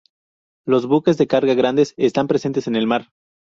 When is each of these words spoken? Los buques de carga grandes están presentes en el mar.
Los 0.65 0.87
buques 0.87 1.19
de 1.19 1.27
carga 1.27 1.53
grandes 1.53 1.93
están 1.95 2.25
presentes 2.27 2.65
en 2.65 2.75
el 2.75 2.87
mar. 2.87 3.11